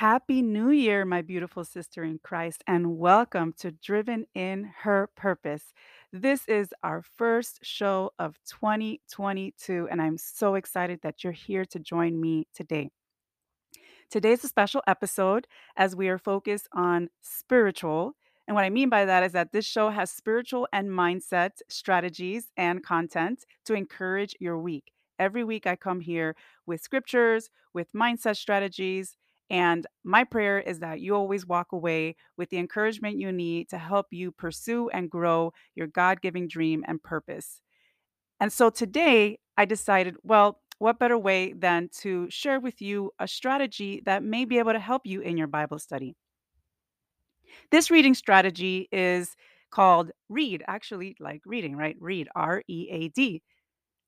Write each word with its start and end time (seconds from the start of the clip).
Happy 0.00 0.40
New 0.40 0.70
Year, 0.70 1.04
my 1.04 1.20
beautiful 1.20 1.62
sister 1.62 2.02
in 2.02 2.20
Christ, 2.22 2.64
and 2.66 2.96
welcome 2.96 3.52
to 3.58 3.70
Driven 3.70 4.24
in 4.34 4.72
Her 4.78 5.10
Purpose. 5.14 5.74
This 6.10 6.48
is 6.48 6.72
our 6.82 7.02
first 7.02 7.58
show 7.62 8.10
of 8.18 8.38
2022, 8.48 9.88
and 9.90 10.00
I'm 10.00 10.16
so 10.16 10.54
excited 10.54 11.00
that 11.02 11.22
you're 11.22 11.34
here 11.34 11.66
to 11.66 11.78
join 11.78 12.18
me 12.18 12.46
today. 12.54 12.92
Today's 14.10 14.42
a 14.42 14.48
special 14.48 14.82
episode 14.86 15.46
as 15.76 15.94
we 15.94 16.08
are 16.08 16.16
focused 16.16 16.68
on 16.72 17.10
spiritual. 17.20 18.14
And 18.48 18.54
what 18.54 18.64
I 18.64 18.70
mean 18.70 18.88
by 18.88 19.04
that 19.04 19.22
is 19.22 19.32
that 19.32 19.52
this 19.52 19.66
show 19.66 19.90
has 19.90 20.10
spiritual 20.10 20.66
and 20.72 20.88
mindset 20.88 21.58
strategies 21.68 22.46
and 22.56 22.82
content 22.82 23.44
to 23.66 23.74
encourage 23.74 24.34
your 24.40 24.56
week. 24.56 24.92
Every 25.18 25.44
week, 25.44 25.66
I 25.66 25.76
come 25.76 26.00
here 26.00 26.36
with 26.64 26.80
scriptures, 26.80 27.50
with 27.74 27.92
mindset 27.92 28.38
strategies, 28.38 29.18
and 29.50 29.86
my 30.04 30.22
prayer 30.22 30.60
is 30.60 30.78
that 30.78 31.00
you 31.00 31.14
always 31.14 31.44
walk 31.44 31.72
away 31.72 32.14
with 32.36 32.50
the 32.50 32.58
encouragement 32.58 33.18
you 33.18 33.32
need 33.32 33.68
to 33.70 33.78
help 33.78 34.06
you 34.10 34.30
pursue 34.30 34.88
and 34.90 35.10
grow 35.10 35.52
your 35.74 35.88
God 35.88 36.22
giving 36.22 36.46
dream 36.46 36.84
and 36.86 37.02
purpose. 37.02 37.60
And 38.38 38.52
so 38.52 38.70
today 38.70 39.40
I 39.56 39.64
decided, 39.64 40.16
well, 40.22 40.60
what 40.78 40.98
better 40.98 41.18
way 41.18 41.52
than 41.52 41.90
to 42.00 42.30
share 42.30 42.60
with 42.60 42.80
you 42.80 43.10
a 43.18 43.28
strategy 43.28 44.02
that 44.06 44.22
may 44.22 44.44
be 44.44 44.58
able 44.58 44.72
to 44.72 44.78
help 44.78 45.02
you 45.04 45.20
in 45.20 45.36
your 45.36 45.48
Bible 45.48 45.78
study? 45.78 46.16
This 47.70 47.90
reading 47.90 48.14
strategy 48.14 48.88
is 48.92 49.36
called 49.70 50.12
read, 50.28 50.62
actually, 50.66 51.16
like 51.20 51.42
reading, 51.44 51.76
right? 51.76 51.96
Read, 52.00 52.28
R 52.34 52.62
E 52.68 52.88
A 52.90 53.08
D. 53.08 53.42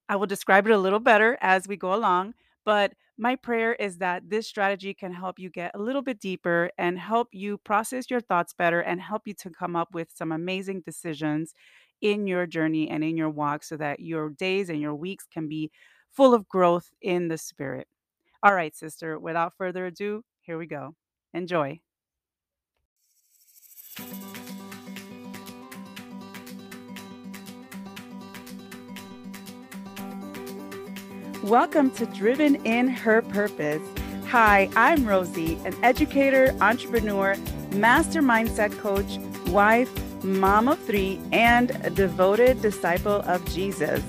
I 0.09 0.17
will 0.17 0.27
describe 0.27 0.67
it 0.67 0.73
a 0.73 0.79
little 0.79 1.01
better 1.01 1.37
as 1.41 1.69
we 1.69 1.77
go 1.77 1.95
along, 1.95 2.35
but 2.65 2.93
my 3.19 3.37
prayer 3.37 3.75
is 3.75 3.99
that 3.99 4.29
this 4.29 4.47
strategy 4.47 4.95
can 4.95 5.13
help 5.13 5.39
you 5.39 5.51
get 5.51 5.73
a 5.75 5.79
little 5.79 6.03
bit 6.03 6.19
deeper 6.19 6.71
and 6.79 6.99
help 6.99 7.29
you 7.33 7.59
process 7.59 8.11
your 8.11 8.21
thoughts 8.21 8.53
better 8.53 8.81
and 8.81 9.01
help 9.01 9.23
you 9.27 9.35
to 9.35 9.51
come 9.51 9.77
up 9.77 9.89
with 9.93 10.09
some 10.15 10.33
amazing 10.33 10.81
decisions 10.81 11.55
in 12.01 12.27
your 12.27 12.47
journey 12.47 12.91
and 12.91 13.05
in 13.05 13.17
your 13.17 13.31
walk 13.31 13.63
so 13.63 13.77
that 13.77 14.01
your 14.01 14.31
days 14.31 14.71
and 14.71 14.81
your 14.81 14.95
weeks 14.95 15.27
can 15.33 15.49
be 15.49 15.71
full 16.11 16.35
of 16.35 16.49
growth 16.49 16.91
in 17.01 17.29
the 17.29 17.39
spirit. 17.39 17.87
All 18.43 18.55
right, 18.55 18.75
sister, 18.75 19.19
without 19.19 19.57
further 19.57 19.87
ado, 19.87 20.25
here 20.41 20.59
we 20.59 20.67
go. 20.67 20.95
Enjoy. 21.33 21.81
Welcome 31.43 31.91
to 31.93 32.07
Driven 32.07 32.55
in 32.65 32.87
Her 32.87 33.21
Purpose. 33.21 33.83
Hi, 34.29 34.71
I'm 34.77 35.05
Rosie, 35.05 35.59
an 35.65 35.75
educator, 35.83 36.57
entrepreneur, 36.61 37.35
master 37.73 38.23
mindset 38.23 38.79
coach, 38.79 39.19
wife, 39.51 39.91
mom 40.23 40.69
of 40.69 40.79
three, 40.85 41.21
and 41.33 41.73
a 41.85 41.91
devoted 41.91 42.63
disciple 42.63 43.23
of 43.23 43.45
Jesus. 43.47 44.05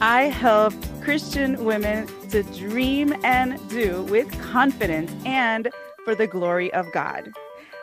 I 0.00 0.26
help 0.26 0.72
Christian 1.02 1.64
women 1.64 2.06
to 2.28 2.44
dream 2.44 3.12
and 3.24 3.58
do 3.68 4.04
with 4.04 4.30
confidence 4.40 5.10
and 5.26 5.70
for 6.04 6.14
the 6.14 6.28
glory 6.28 6.72
of 6.74 6.86
God. 6.92 7.32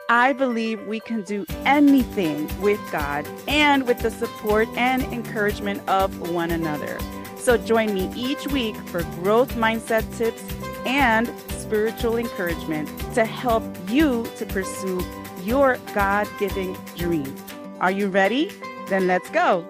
I 0.08 0.32
believe 0.32 0.88
we 0.88 1.02
can 1.02 1.24
do 1.24 1.46
anything 1.66 2.48
with 2.62 2.80
God 2.94 3.28
and 3.50 3.86
with 3.86 4.00
the 4.00 4.12
support 4.12 4.70
and 4.78 5.04
encouragement 5.04 5.86
of 5.90 6.32
one 6.32 6.52
another. 6.52 6.98
So 7.46 7.58
join 7.58 7.94
me 7.94 8.12
each 8.16 8.48
week 8.48 8.76
for 8.88 9.04
growth 9.22 9.54
mindset 9.54 10.04
tips 10.18 10.44
and 10.84 11.32
spiritual 11.52 12.18
encouragement 12.18 12.90
to 13.14 13.24
help 13.24 13.64
you 13.88 14.26
to 14.38 14.48
pursue 14.48 15.00
your 15.44 15.78
God 15.94 16.28
giving 16.40 16.76
dream. 16.98 17.36
Are 17.80 17.92
you 17.92 18.08
ready? 18.08 18.50
Then 18.88 19.06
let's 19.06 19.30
go. 19.30 19.64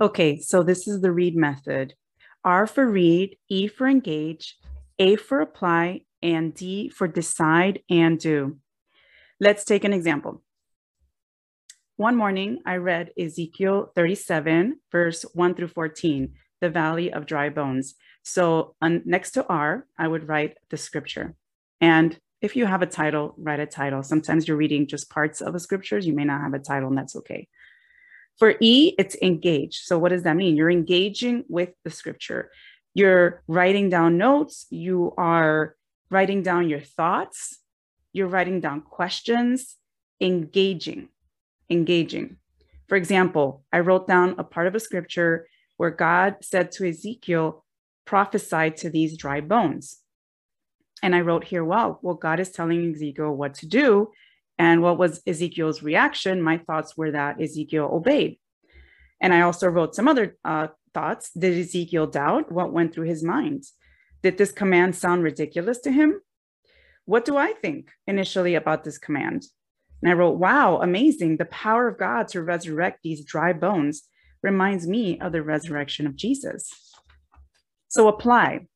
Okay, 0.00 0.40
so 0.40 0.62
this 0.62 0.88
is 0.88 1.02
the 1.02 1.12
read 1.12 1.36
method. 1.36 1.92
R 2.46 2.66
for 2.66 2.90
read, 2.90 3.36
E 3.50 3.68
for 3.68 3.86
engage, 3.86 4.56
A 4.98 5.16
for 5.16 5.42
apply, 5.42 6.06
and 6.22 6.54
D 6.54 6.88
for 6.88 7.06
decide 7.06 7.82
and 7.90 8.18
do. 8.18 8.56
Let's 9.38 9.66
take 9.66 9.84
an 9.84 9.92
example. 9.92 10.43
One 11.96 12.16
morning, 12.16 12.58
I 12.66 12.78
read 12.78 13.12
Ezekiel 13.16 13.92
37, 13.94 14.80
verse 14.90 15.22
1 15.32 15.54
through 15.54 15.68
14, 15.68 16.34
the 16.60 16.68
valley 16.68 17.12
of 17.12 17.24
dry 17.24 17.50
bones. 17.50 17.94
So 18.24 18.74
next 18.82 19.30
to 19.32 19.46
R, 19.46 19.86
I 19.96 20.08
would 20.08 20.26
write 20.26 20.56
the 20.70 20.76
scripture. 20.76 21.36
And 21.80 22.18
if 22.40 22.56
you 22.56 22.66
have 22.66 22.82
a 22.82 22.86
title, 22.86 23.36
write 23.38 23.60
a 23.60 23.66
title. 23.66 24.02
Sometimes 24.02 24.48
you're 24.48 24.56
reading 24.56 24.88
just 24.88 25.08
parts 25.08 25.40
of 25.40 25.52
the 25.52 25.60
scriptures. 25.60 26.04
You 26.04 26.14
may 26.14 26.24
not 26.24 26.40
have 26.40 26.52
a 26.52 26.58
title, 26.58 26.88
and 26.88 26.98
that's 26.98 27.14
okay. 27.14 27.46
For 28.40 28.56
E, 28.60 28.96
it's 28.98 29.14
engage. 29.22 29.78
So 29.78 29.96
what 29.96 30.08
does 30.08 30.24
that 30.24 30.34
mean? 30.34 30.56
You're 30.56 30.70
engaging 30.70 31.44
with 31.48 31.70
the 31.84 31.90
scripture. 31.90 32.50
You're 32.94 33.44
writing 33.46 33.88
down 33.88 34.18
notes. 34.18 34.66
You 34.68 35.14
are 35.16 35.76
writing 36.10 36.42
down 36.42 36.68
your 36.68 36.80
thoughts. 36.80 37.60
You're 38.12 38.26
writing 38.26 38.58
down 38.60 38.80
questions, 38.80 39.76
engaging 40.20 41.10
engaging. 41.70 42.36
For 42.88 42.96
example, 42.96 43.64
I 43.72 43.80
wrote 43.80 44.06
down 44.06 44.36
a 44.38 44.44
part 44.44 44.66
of 44.66 44.74
a 44.74 44.80
scripture 44.80 45.48
where 45.76 45.90
God 45.90 46.36
said 46.42 46.70
to 46.72 46.88
Ezekiel, 46.88 47.64
prophesy 48.04 48.70
to 48.70 48.90
these 48.90 49.16
dry 49.16 49.40
bones. 49.40 49.98
And 51.02 51.14
I 51.14 51.20
wrote 51.22 51.44
here, 51.44 51.64
well, 51.64 51.98
well, 52.02 52.14
God 52.14 52.40
is 52.40 52.50
telling 52.50 52.94
Ezekiel 52.94 53.34
what 53.34 53.54
to 53.54 53.66
do. 53.66 54.10
And 54.58 54.82
what 54.82 54.98
was 54.98 55.22
Ezekiel's 55.26 55.82
reaction? 55.82 56.40
My 56.40 56.58
thoughts 56.58 56.96
were 56.96 57.10
that 57.10 57.40
Ezekiel 57.40 57.90
obeyed. 57.92 58.38
And 59.20 59.34
I 59.34 59.40
also 59.40 59.68
wrote 59.68 59.94
some 59.94 60.06
other 60.06 60.36
uh, 60.44 60.68
thoughts. 60.92 61.30
Did 61.30 61.58
Ezekiel 61.58 62.06
doubt 62.06 62.52
what 62.52 62.72
went 62.72 62.94
through 62.94 63.06
his 63.06 63.22
mind? 63.22 63.64
Did 64.22 64.38
this 64.38 64.52
command 64.52 64.94
sound 64.96 65.22
ridiculous 65.22 65.78
to 65.80 65.90
him? 65.90 66.20
What 67.04 67.24
do 67.24 67.36
I 67.36 67.52
think 67.52 67.90
initially 68.06 68.54
about 68.54 68.84
this 68.84 68.96
command? 68.96 69.44
And 70.04 70.12
I 70.12 70.16
wrote, 70.16 70.36
wow, 70.36 70.80
amazing. 70.82 71.38
The 71.38 71.46
power 71.46 71.88
of 71.88 71.98
God 71.98 72.28
to 72.28 72.42
resurrect 72.42 73.00
these 73.02 73.24
dry 73.24 73.54
bones 73.54 74.02
reminds 74.42 74.86
me 74.86 75.18
of 75.18 75.32
the 75.32 75.42
resurrection 75.42 76.06
of 76.06 76.14
Jesus. 76.14 76.70
So 77.88 78.08
apply. 78.08 78.66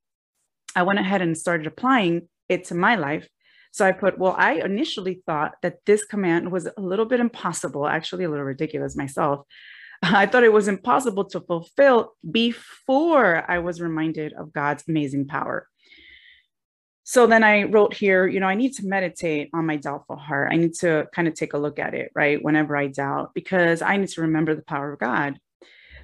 I 0.75 0.85
went 0.85 1.01
ahead 1.01 1.21
and 1.21 1.37
started 1.37 1.67
applying 1.67 2.29
it 2.49 2.65
to 2.65 2.75
my 2.75 2.97
life. 2.97 3.29
So 3.73 3.85
I 3.85 3.93
put, 3.93 4.19
well, 4.19 4.35
I 4.39 4.55
initially 4.55 5.23
thought 5.27 5.57
that 5.61 5.85
this 5.85 6.03
command 6.03 6.51
was 6.51 6.67
a 6.67 6.81
little 6.81 7.05
bit 7.05 7.21
impossible, 7.21 7.87
actually 7.87 8.25
a 8.25 8.31
little 8.31 8.47
ridiculous 8.47 8.97
myself. 8.97 9.45
I 10.03 10.25
thought 10.25 10.45
it 10.45 10.53
was 10.53 10.67
impossible 10.67 11.27
to 11.27 11.41
fulfill 11.43 12.15
before 12.31 13.45
I 13.51 13.59
was 13.59 13.83
reminded 13.83 14.33
of 14.33 14.55
God's 14.55 14.85
amazing 14.89 15.27
power. 15.27 15.69
So 17.11 17.27
then 17.27 17.43
I 17.43 17.63
wrote 17.63 17.95
here, 17.95 18.27
you 18.27 18.39
know, 18.39 18.49
I 18.49 18.55
need 18.55 18.75
to 18.75 18.87
meditate 18.87 19.49
on 19.55 19.65
my 19.65 19.77
doubtful 19.77 20.17
heart. 20.17 20.53
I 20.53 20.57
need 20.57 20.75
to 20.81 21.09
kind 21.15 21.27
of 21.27 21.33
take 21.33 21.55
a 21.55 21.59
look 21.59 21.79
at 21.79 21.95
it, 21.95 22.13
right? 22.15 22.39
Whenever 22.45 22.77
I 22.77 22.89
doubt, 22.89 23.33
because 23.33 23.81
I 23.81 23.97
need 23.97 24.11
to 24.11 24.21
remember 24.21 24.55
the 24.55 24.61
power 24.61 24.93
of 24.93 24.99
God. 24.99 25.41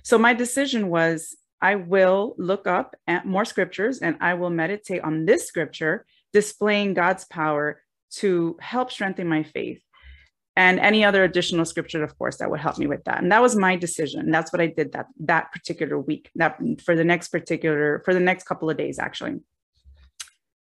So 0.02 0.16
my 0.16 0.32
decision 0.32 0.88
was 0.88 1.36
I 1.60 1.74
will 1.74 2.34
look 2.38 2.66
up 2.66 2.96
at 3.06 3.26
more 3.26 3.44
scriptures 3.44 3.98
and 3.98 4.16
I 4.22 4.32
will 4.32 4.48
meditate 4.48 5.04
on 5.04 5.26
this 5.26 5.46
scripture 5.46 6.06
displaying 6.32 6.94
God's 6.94 7.26
power 7.26 7.82
to 8.12 8.56
help 8.62 8.90
strengthen 8.90 9.28
my 9.28 9.42
faith. 9.42 9.82
And 10.56 10.80
any 10.80 11.04
other 11.04 11.22
additional 11.22 11.66
scripture, 11.66 12.02
of 12.02 12.16
course, 12.16 12.38
that 12.38 12.50
would 12.50 12.60
help 12.60 12.78
me 12.78 12.86
with 12.86 13.04
that. 13.04 13.22
And 13.22 13.30
that 13.30 13.42
was 13.42 13.54
my 13.54 13.76
decision. 13.76 14.30
That's 14.30 14.54
what 14.54 14.62
I 14.62 14.68
did 14.68 14.92
that 14.92 15.08
that 15.20 15.52
particular 15.52 15.98
week, 15.98 16.30
that 16.36 16.58
for 16.82 16.96
the 16.96 17.04
next 17.04 17.28
particular, 17.28 18.00
for 18.06 18.14
the 18.14 18.20
next 18.20 18.44
couple 18.44 18.70
of 18.70 18.78
days, 18.78 18.98
actually. 18.98 19.40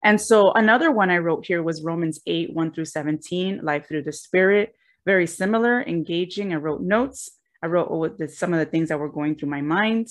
And 0.02 0.20
so 0.20 0.52
another 0.52 0.90
one 0.90 1.10
I 1.10 1.18
wrote 1.18 1.44
here 1.46 1.62
was 1.62 1.82
Romans 1.82 2.20
8, 2.26 2.54
1 2.54 2.72
through 2.72 2.86
17, 2.86 3.60
life 3.62 3.86
through 3.86 4.02
the 4.02 4.12
spirit. 4.12 4.74
Very 5.04 5.26
similar, 5.26 5.82
engaging. 5.82 6.52
I 6.52 6.56
wrote 6.56 6.80
notes. 6.80 7.30
I 7.62 7.66
wrote 7.66 8.18
some 8.30 8.54
of 8.54 8.58
the 8.58 8.66
things 8.66 8.88
that 8.88 8.98
were 8.98 9.10
going 9.10 9.34
through 9.34 9.50
my 9.50 9.60
mind. 9.60 10.08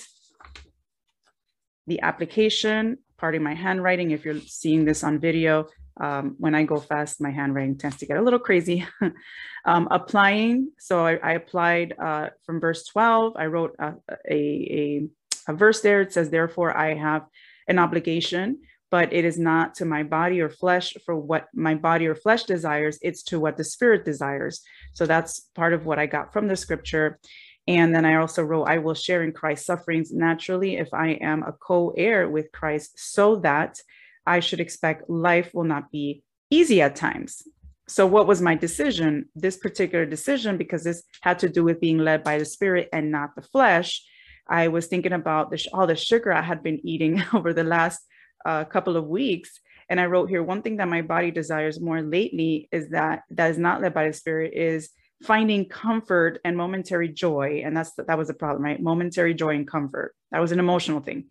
The 1.88 2.02
application, 2.02 3.00
part 3.18 3.34
of 3.34 3.42
my 3.42 3.56
handwriting. 3.56 4.12
If 4.12 4.26
you're 4.26 4.40
seeing 4.42 4.86
this 4.86 5.04
on 5.04 5.20
video, 5.20 5.68
um, 6.00 6.36
when 6.38 6.54
I 6.54 6.64
go 6.64 6.78
fast, 6.78 7.20
my 7.20 7.32
handwriting 7.32 7.78
tends 7.78 7.98
to 7.98 8.06
get 8.06 8.18
a 8.18 8.22
little 8.22 8.40
crazy. 8.40 8.86
um, 9.66 9.88
applying, 9.90 10.72
so 10.78 11.06
I, 11.06 11.16
I 11.16 11.32
applied 11.34 11.96
uh, 12.00 12.30
from 12.46 12.60
verse 12.60 12.86
12. 12.86 13.34
I 13.36 13.48
wrote 13.48 13.76
a, 13.80 13.94
a, 14.30 14.36
a, 14.36 15.08
a 15.48 15.54
verse 15.54 15.82
there. 15.82 16.02
It 16.02 16.14
says, 16.14 16.30
Therefore, 16.30 16.78
I 16.78 16.94
have 16.94 17.26
an 17.68 17.80
obligation 17.80 18.60
but 18.92 19.14
it 19.14 19.26
is 19.26 19.38
not 19.38 19.76
to 19.76 19.86
my 19.86 20.04
body 20.04 20.42
or 20.42 20.50
flesh 20.50 20.94
for 21.06 21.16
what 21.16 21.48
my 21.54 21.76
body 21.76 22.08
or 22.08 22.16
flesh 22.16 22.44
desires, 22.44 22.98
it's 23.02 23.24
to 23.24 23.40
what 23.40 23.58
the 23.58 23.64
spirit 23.64 24.06
desires. 24.06 24.62
So 24.94 25.06
that's 25.06 25.40
part 25.56 25.74
of 25.74 25.86
what 25.86 26.00
I 26.00 26.06
got 26.06 26.34
from 26.34 26.48
the 26.48 26.56
scripture. 26.56 27.20
And 27.68 27.94
then 27.94 28.06
I 28.06 28.16
also 28.16 28.42
wrote, 28.44 28.64
I 28.64 28.80
will 28.80 28.96
share 28.96 29.24
in 29.24 29.32
Christ's 29.32 29.68
sufferings 29.68 30.12
naturally 30.12 30.78
if 30.78 30.94
I 30.94 31.10
am 31.22 31.44
a 31.44 31.52
co 31.52 31.94
heir 31.96 32.28
with 32.28 32.52
Christ, 32.52 32.94
so 32.98 33.36
that 33.38 33.80
I 34.26 34.40
should 34.40 34.60
expect 34.60 35.10
life 35.10 35.52
will 35.54 35.66
not 35.66 35.92
be 35.92 36.24
easy 36.50 36.82
at 36.82 36.96
times. 36.96 37.44
So, 37.88 38.06
what 38.06 38.28
was 38.28 38.42
my 38.42 38.56
decision? 38.56 39.30
This 39.36 39.58
particular 39.58 40.06
decision, 40.06 40.58
because 40.58 40.84
this 40.84 41.04
had 41.22 41.40
to 41.40 41.50
do 41.50 41.64
with 41.64 41.80
being 41.80 42.00
led 42.00 42.24
by 42.24 42.38
the 42.38 42.46
Spirit 42.46 42.90
and 42.94 43.12
not 43.12 43.36
the 43.36 43.42
flesh, 43.42 44.04
I 44.48 44.68
was 44.68 44.88
thinking 44.88 45.14
about 45.14 45.52
the, 45.52 45.64
all 45.74 45.88
the 45.88 45.96
sugar 45.96 46.32
I 46.32 46.42
had 46.42 46.64
been 46.64 46.80
eating 46.84 47.24
over 47.34 47.54
the 47.54 47.64
last 47.64 48.02
uh, 48.46 48.66
couple 48.66 48.98
of 48.98 49.08
weeks. 49.08 49.60
And 49.90 50.00
I 50.00 50.06
wrote 50.06 50.30
here 50.30 50.44
one 50.44 50.62
thing 50.62 50.78
that 50.78 50.88
my 50.88 51.02
body 51.02 51.32
desires 51.32 51.80
more 51.80 52.02
lately 52.02 52.70
is 52.72 52.90
that 52.90 53.24
that 53.32 53.52
is 53.52 53.58
not 53.58 53.82
led 53.82 53.94
by 53.94 54.08
the 54.08 54.14
Spirit 54.14 54.54
is 54.54 54.90
finding 55.24 55.66
comfort 55.66 56.40
and 56.46 56.56
momentary 56.56 57.10
joy. 57.10 57.64
And 57.66 57.76
that's 57.76 57.92
that 57.96 58.18
was 58.18 58.30
a 58.30 58.34
problem 58.34 58.64
right? 58.64 58.82
Momentary 58.82 59.34
joy 59.34 59.56
and 59.56 59.68
comfort. 59.68 60.16
That 60.32 60.40
was 60.40 60.52
an 60.52 60.60
emotional 60.60 61.02
thing 61.02 61.26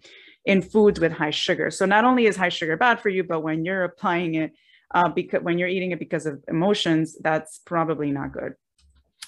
in 0.45 0.63
foods 0.63 1.01
with 1.01 1.13
high 1.13 1.31
sugar. 1.31 1.71
So 1.71 1.87
not 1.87 2.05
only 2.05 2.27
is 2.27 2.37
high 2.37 2.49
sugar 2.49 2.77
bad 2.77 3.01
for 3.01 3.09
you 3.09 3.25
but 3.25 3.41
when 3.41 3.65
you're 3.65 3.85
applying 3.85 4.35
it 4.35 4.53
uh, 4.95 5.09
because 5.09 5.43
when 5.43 5.59
you're 5.59 5.69
eating 5.69 5.93
it 5.93 5.99
because 5.99 6.27
of 6.27 6.43
emotions 6.49 7.17
that's 7.21 7.61
probably 7.65 8.11
not 8.11 8.33
good. 8.33 8.55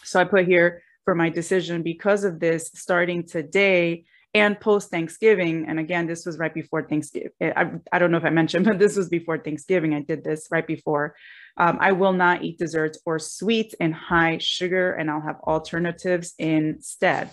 So 0.03 0.21
i 0.21 0.25
put 0.25 0.47
here 0.47 0.83
for 1.05 1.15
my 1.15 1.29
decision 1.29 1.83
because 1.83 2.25
of 2.25 2.41
this 2.41 2.71
starting 2.75 3.27
today 3.27 4.05
and 4.35 4.61
post 4.61 4.91
Thanksgiving. 4.91 5.67
And 5.69 5.81
again, 5.81 6.07
this 6.07 6.25
was 6.25 6.39
right 6.39 6.55
before 6.55 6.87
Thanksgiving. 6.87 7.31
I, 7.41 7.73
I 7.93 7.99
don't 7.99 8.11
know 8.11 8.19
if 8.19 8.25
I 8.25 8.31
mentioned, 8.31 8.65
but 8.67 8.79
this 8.79 8.97
was 8.97 9.09
before 9.09 9.39
Thanksgiving. 9.39 9.95
I 9.95 10.01
did 10.01 10.23
this 10.23 10.49
right 10.51 10.67
before. 10.67 11.17
Um, 11.57 11.79
I 11.81 11.93
will 11.93 12.13
not 12.13 12.45
eat 12.45 12.59
desserts 12.59 13.01
or 13.05 13.19
sweets 13.19 13.75
and 13.81 13.95
high 13.95 14.39
sugar, 14.39 14.93
and 14.93 15.11
I'll 15.11 15.21
have 15.21 15.41
alternatives 15.47 16.35
instead. 16.39 17.31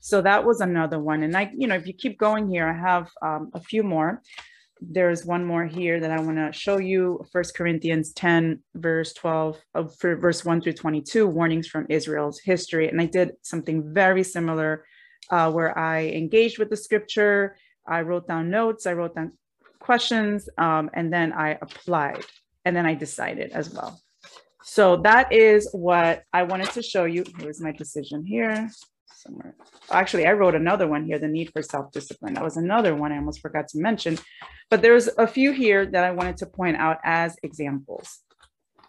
So 0.00 0.22
that 0.22 0.44
was 0.44 0.60
another 0.60 0.98
one. 0.98 1.22
And 1.22 1.36
I, 1.36 1.50
you 1.56 1.66
know, 1.66 1.74
if 1.74 1.86
you 1.86 1.92
keep 1.92 2.18
going 2.18 2.48
here, 2.48 2.68
I 2.68 2.78
have 2.78 3.08
um, 3.22 3.50
a 3.54 3.60
few 3.60 3.82
more. 3.82 4.22
There's 4.80 5.24
one 5.24 5.44
more 5.44 5.64
here 5.64 5.98
that 6.00 6.10
I 6.10 6.20
want 6.20 6.36
to 6.36 6.52
show 6.52 6.78
you. 6.78 7.24
First 7.32 7.56
Corinthians 7.56 8.12
10, 8.12 8.60
verse 8.74 9.14
12, 9.14 9.58
uh, 9.74 9.84
verse 10.02 10.44
1 10.44 10.60
through 10.60 10.74
22, 10.74 11.26
warnings 11.26 11.66
from 11.66 11.86
Israel's 11.88 12.40
history. 12.40 12.88
And 12.88 13.00
I 13.00 13.06
did 13.06 13.32
something 13.42 13.94
very 13.94 14.22
similar 14.22 14.84
uh, 15.30 15.50
where 15.50 15.76
I 15.78 16.06
engaged 16.06 16.58
with 16.58 16.70
the 16.70 16.76
scripture. 16.76 17.56
I 17.86 18.02
wrote 18.02 18.26
down 18.26 18.50
notes, 18.50 18.86
I 18.86 18.94
wrote 18.94 19.14
down 19.14 19.32
questions, 19.80 20.48
um, 20.58 20.90
and 20.94 21.12
then 21.12 21.32
I 21.32 21.58
applied, 21.62 22.24
and 22.64 22.74
then 22.74 22.86
I 22.86 22.94
decided 22.94 23.52
as 23.52 23.72
well. 23.72 24.00
So 24.64 24.96
that 24.98 25.32
is 25.32 25.68
what 25.72 26.24
I 26.32 26.42
wanted 26.42 26.70
to 26.72 26.82
show 26.82 27.04
you. 27.04 27.24
Here's 27.38 27.60
my 27.60 27.70
decision 27.70 28.26
here 28.26 28.68
somewhere. 29.26 29.54
Actually, 29.90 30.26
I 30.26 30.32
wrote 30.32 30.54
another 30.54 30.86
one 30.86 31.04
here, 31.04 31.18
the 31.18 31.28
need 31.28 31.50
for 31.52 31.62
self-discipline. 31.62 32.34
That 32.34 32.44
was 32.44 32.56
another 32.56 32.94
one 32.94 33.12
I 33.12 33.16
almost 33.16 33.40
forgot 33.40 33.68
to 33.68 33.78
mention, 33.78 34.18
but 34.70 34.82
there's 34.82 35.08
a 35.18 35.26
few 35.26 35.52
here 35.52 35.86
that 35.86 36.04
I 36.04 36.10
wanted 36.10 36.36
to 36.38 36.46
point 36.46 36.76
out 36.76 36.98
as 37.04 37.36
examples. 37.42 38.20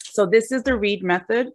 So 0.04 0.26
this 0.26 0.52
is 0.52 0.64
the 0.64 0.76
read 0.76 1.04
method. 1.04 1.50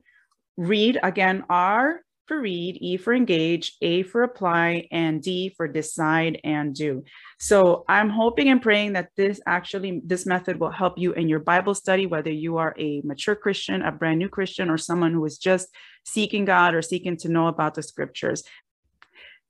Read 0.56 0.98
again, 1.02 1.44
R 1.48 2.00
for 2.32 2.40
read, 2.40 2.78
E 2.80 2.96
for 2.96 3.12
engage, 3.12 3.76
A 3.82 4.02
for 4.04 4.22
apply, 4.22 4.88
and 4.90 5.22
D 5.22 5.52
for 5.54 5.68
decide 5.68 6.40
and 6.44 6.74
do. 6.74 7.04
So 7.38 7.84
I'm 7.90 8.08
hoping 8.08 8.48
and 8.48 8.62
praying 8.62 8.94
that 8.94 9.10
this 9.18 9.38
actually, 9.46 10.00
this 10.02 10.24
method 10.24 10.58
will 10.58 10.70
help 10.70 10.94
you 10.96 11.12
in 11.12 11.28
your 11.28 11.40
Bible 11.40 11.74
study, 11.74 12.06
whether 12.06 12.30
you 12.30 12.56
are 12.56 12.74
a 12.78 13.02
mature 13.04 13.34
Christian, 13.34 13.82
a 13.82 13.92
brand 13.92 14.18
new 14.18 14.30
Christian, 14.30 14.70
or 14.70 14.78
someone 14.78 15.12
who 15.12 15.22
is 15.26 15.36
just 15.36 15.68
seeking 16.06 16.46
God 16.46 16.74
or 16.74 16.80
seeking 16.80 17.18
to 17.18 17.28
know 17.28 17.48
about 17.48 17.74
the 17.74 17.82
scriptures. 17.82 18.42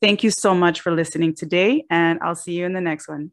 Thank 0.01 0.25
you 0.25 0.33
so 0.33 0.53
much 0.53 0.81
for 0.81 0.91
listening 0.91 1.37
today, 1.37 1.85
and 1.89 2.19
I'll 2.21 2.35
see 2.35 2.55
you 2.55 2.67
in 2.67 2.73
the 2.73 2.81
next 2.81 3.07
one. 3.07 3.31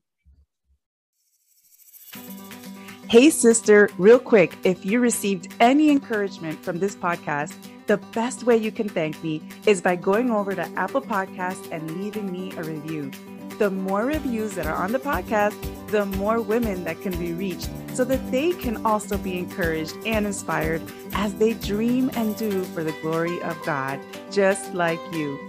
Hey, 3.10 3.32
sister, 3.32 3.90
real 3.98 4.20
quick, 4.20 4.56
if 4.64 4.86
you 4.86 5.00
received 5.00 5.52
any 5.60 5.90
encouragement 5.90 6.64
from 6.64 6.78
this 6.78 6.96
podcast, 6.96 7.56
the 7.90 7.98
best 8.14 8.44
way 8.44 8.56
you 8.56 8.72
can 8.72 8.88
thank 8.88 9.22
me 9.24 9.42
is 9.66 9.82
by 9.82 9.96
going 9.96 10.30
over 10.30 10.54
to 10.54 10.62
Apple 10.78 11.02
Podcasts 11.02 11.72
and 11.72 11.90
leaving 12.00 12.32
me 12.32 12.54
a 12.56 12.62
review. 12.62 13.10
The 13.58 13.72
more 13.72 14.06
reviews 14.06 14.54
that 14.54 14.68
are 14.68 14.76
on 14.76 14.92
the 14.92 15.00
podcast, 15.00 15.56
the 15.88 16.06
more 16.06 16.40
women 16.40 16.84
that 16.84 17.02
can 17.02 17.18
be 17.18 17.34
reached 17.34 17.68
so 17.96 18.04
that 18.06 18.30
they 18.30 18.52
can 18.52 18.86
also 18.86 19.18
be 19.18 19.40
encouraged 19.40 19.98
and 20.06 20.28
inspired 20.28 20.84
as 21.14 21.34
they 21.34 21.54
dream 21.54 22.12
and 22.14 22.38
do 22.38 22.64
for 22.64 22.84
the 22.84 22.94
glory 23.02 23.42
of 23.42 23.58
God, 23.66 24.00
just 24.30 24.72
like 24.76 25.02
you. 25.12 25.40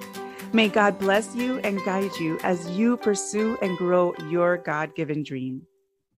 May 0.54 0.70
God 0.70 0.98
bless 0.98 1.36
you 1.36 1.58
and 1.58 1.84
guide 1.84 2.16
you 2.18 2.38
as 2.42 2.70
you 2.70 2.96
pursue 2.96 3.58
and 3.60 3.76
grow 3.76 4.14
your 4.30 4.56
God 4.56 4.94
given 4.94 5.22
dream. 5.22 5.66